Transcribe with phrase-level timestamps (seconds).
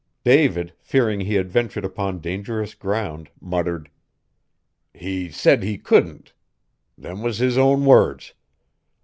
[0.23, 3.87] David, fearing he had ventured upon dangerous ground, muttered:
[4.95, 6.33] "He said he couldn't!
[6.97, 8.33] Them was his own words.